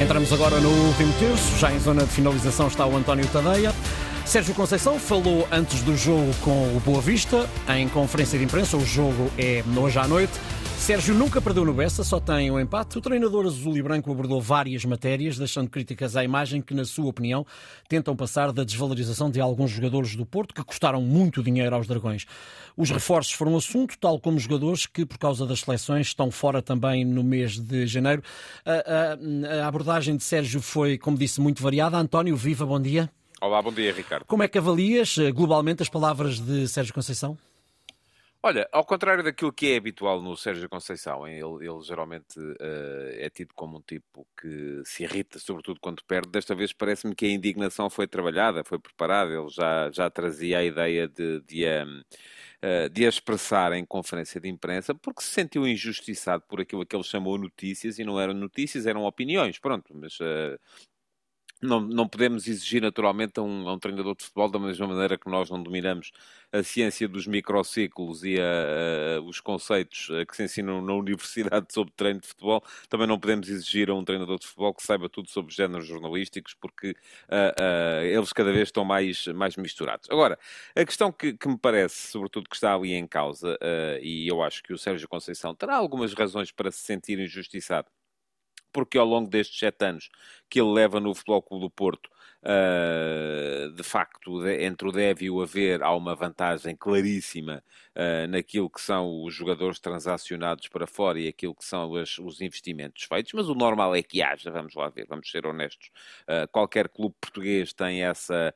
[0.00, 3.74] Entramos agora no último terço, já em zona de finalização está o António Tadeia.
[4.24, 8.76] Sérgio Conceição falou antes do jogo com o Boa Vista, em conferência de imprensa.
[8.76, 10.32] O jogo é hoje à noite.
[10.88, 12.96] Sérgio nunca perdeu no Bessa, só tem um empate.
[12.96, 17.04] O treinador azul e branco abordou várias matérias, deixando críticas à imagem que, na sua
[17.04, 17.44] opinião,
[17.86, 22.24] tentam passar da desvalorização de alguns jogadores do Porto que custaram muito dinheiro aos Dragões.
[22.74, 27.04] Os reforços foram assunto, tal como jogadores que, por causa das seleções, estão fora também
[27.04, 28.22] no mês de janeiro.
[28.64, 31.98] A, a, a abordagem de Sérgio foi, como disse, muito variada.
[31.98, 33.10] António, viva, bom dia.
[33.42, 34.24] Olá, bom dia, Ricardo.
[34.24, 37.36] Como é que avalias eh, globalmente as palavras de Sérgio Conceição?
[38.40, 42.54] Olha, ao contrário daquilo que é habitual no Sérgio Conceição, ele, ele geralmente uh,
[43.14, 46.30] é tido como um tipo que se irrita, sobretudo quando perde.
[46.30, 49.32] Desta vez parece-me que a indignação foi trabalhada, foi preparada.
[49.32, 52.04] Ele já, já trazia a ideia de, de, um, uh,
[52.62, 56.94] eh, de a expressar em conferência de imprensa, porque se sentiu injustiçado por aquilo que
[56.94, 59.58] ele chamou notícias, e não eram notícias, eram opiniões.
[59.58, 60.56] Pronto, mas uh,
[61.60, 65.18] não, não podemos exigir naturalmente a um, a um, treinador de futebol da mesma maneira
[65.18, 66.12] que nós não dominamos
[66.52, 71.92] a ciência dos microciclos e a, a, os conceitos que se ensinam na universidade sobre
[71.96, 75.28] treino de futebol, também não podemos exigir a um treinador de futebol que saiba tudo
[75.28, 80.08] sobre géneros jornalísticos, porque uh, uh, eles cada vez estão mais, mais misturados.
[80.10, 80.38] Agora,
[80.74, 83.58] a questão que, que me parece, sobretudo, que está ali em causa,
[84.00, 87.88] e eu acho que o Sérgio Conceição terá algumas razões para se sentir injustiçado
[88.72, 90.10] porque ao longo destes sete anos
[90.48, 92.08] que ele leva no Futebol Clube do Porto,
[92.42, 97.62] uh, de facto, de, entre o deve e o haver, há uma vantagem claríssima
[97.94, 102.40] uh, naquilo que são os jogadores transacionados para fora e aquilo que são as, os
[102.40, 105.90] investimentos feitos, mas o normal é que haja, vamos lá ver, vamos ser honestos.
[106.22, 108.54] Uh, qualquer clube português tem essa,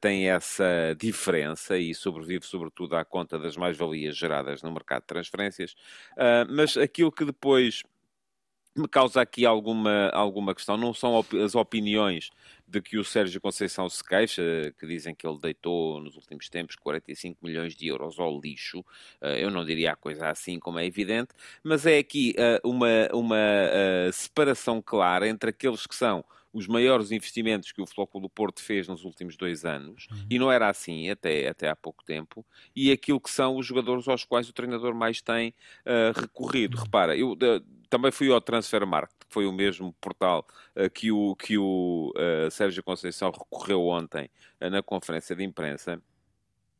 [0.00, 5.74] tem essa diferença e sobrevive sobretudo à conta das mais-valias geradas no mercado de transferências,
[6.48, 7.82] mas aquilo que depois
[8.76, 10.76] me causa aqui alguma, alguma questão.
[10.76, 12.30] Não são op as opiniões
[12.66, 14.42] de que o Sérgio Conceição se queixa,
[14.78, 18.80] que dizem que ele deitou nos últimos tempos 45 milhões de euros ao lixo.
[19.20, 23.08] Uh, eu não diria a coisa assim, como é evidente, mas é aqui uh, uma,
[23.12, 26.24] uma uh, separação clara entre aqueles que são
[26.54, 30.26] os maiores investimentos que o Futebol do Porto fez nos últimos dois anos, uhum.
[30.30, 32.46] e não era assim até, até há pouco tempo,
[32.76, 35.52] e aquilo que são os jogadores aos quais o treinador mais tem
[35.84, 36.76] uh, recorrido.
[36.76, 36.84] Uhum.
[36.84, 40.44] Repara, eu uh, também fui ao Transfermarkt, que foi o mesmo portal
[40.74, 42.12] uh, que o, que o
[42.50, 44.28] Sérgio Conceição recorreu ontem
[44.60, 46.02] na conferência de imprensa,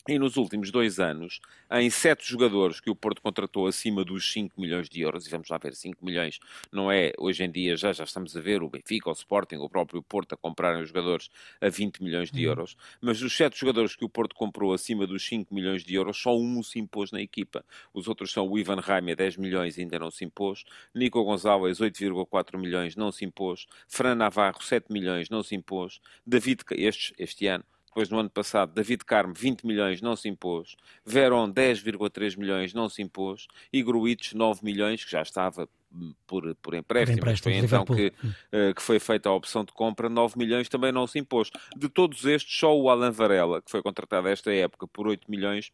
[0.07, 4.61] e nos últimos dois anos, em sete jogadores que o Porto contratou acima dos 5
[4.61, 6.39] milhões de euros, e vamos lá ver, 5 milhões
[6.71, 9.69] não é, hoje em dia já, já estamos a ver o Benfica, o Sporting, o
[9.69, 12.51] próprio Porto a comprarem os jogadores a 20 milhões de uhum.
[12.51, 16.19] euros, mas dos sete jogadores que o Porto comprou acima dos 5 milhões de euros,
[16.19, 17.65] só um se impôs na equipa.
[17.95, 22.59] Os outros são o Ivan Raimia, 10 milhões, ainda não se impôs, Nico Gonzalez, 8,4
[22.59, 27.65] milhões, não se impôs, Fran Navarro, 7 milhões, não se impôs, David, este, este ano,
[27.95, 30.75] depois no ano passado, David Carmo, 20 milhões, não se impôs.
[31.07, 33.47] Veron, 10,3 milhões, não se impôs.
[33.73, 37.21] E Gruitch, 9 milhões, que já estava hum, por, por empréstimo.
[37.21, 40.69] Por empréstimo foi então que, uh, que foi feita a opção de compra, 9 milhões
[40.69, 41.53] também não se impôs.
[41.77, 45.71] De todos estes, só o Alan Varela, que foi contratado esta época por 8 milhões,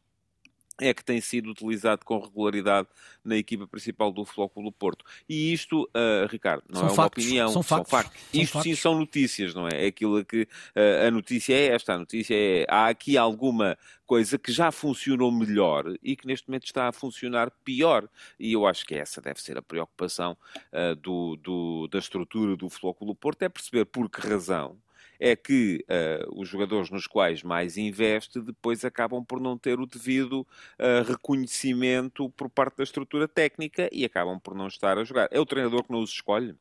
[0.81, 2.89] é que tem sido utilizado com regularidade
[3.25, 5.05] na equipa principal do Futebol Clube do Porto.
[5.29, 7.91] E isto, uh, Ricardo, não são é factos, uma opinião, são factos.
[7.91, 8.23] São factos.
[8.33, 9.85] Isto são sim são notícias, não é?
[9.85, 13.77] É aquilo que uh, a notícia é esta, a notícia é há aqui alguma
[14.07, 18.09] coisa que já funcionou melhor e que neste momento está a funcionar pior.
[18.39, 20.37] E eu acho que essa deve ser a preocupação
[20.73, 24.77] uh, do, do, da estrutura do Futebol Clube do Porto, é perceber por que razão
[25.21, 29.87] é que uh, os jogadores nos quais mais investe depois acabam por não ter o
[29.87, 35.29] devido uh, reconhecimento por parte da estrutura técnica e acabam por não estar a jogar.
[35.31, 36.57] É o treinador que não os escolhe?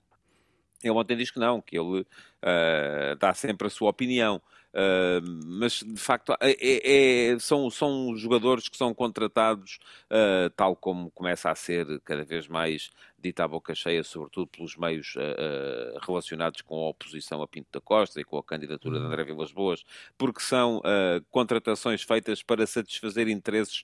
[0.84, 4.42] Ele ontem diz que não, que ele uh, dá sempre a sua opinião.
[4.72, 9.80] Uh, mas de facto é, é, é, são, são jogadores que são contratados
[10.12, 14.76] uh, tal como começa a ser cada vez mais dita à boca cheia, sobretudo pelos
[14.76, 19.06] meios uh, relacionados com a oposição a Pinto da Costa e com a candidatura de
[19.06, 19.12] uhum.
[19.12, 19.84] André Vilas Boas,
[20.18, 20.82] porque são
[21.30, 23.84] contratações feitas para satisfazer interesses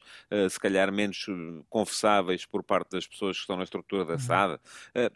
[0.50, 1.26] se calhar menos
[1.70, 4.20] confessáveis por parte das pessoas que estão na estrutura da uhum.
[4.20, 4.60] SAD.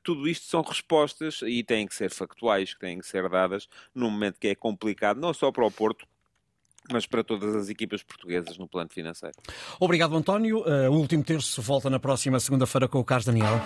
[0.03, 4.09] tudo isto são respostas e têm que ser factuais, que têm que ser dadas num
[4.09, 6.07] momento que é complicado, não só para o Porto,
[6.91, 9.35] mas para todas as equipas portuguesas no plano financeiro.
[9.79, 10.59] Obrigado, António.
[10.61, 13.59] Uh, o último terço volta na próxima segunda-feira com o Carlos Daniel.